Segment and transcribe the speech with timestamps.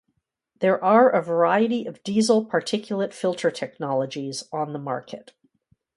[0.61, 5.33] There are a variety of diesel particulate filter technologies on the market.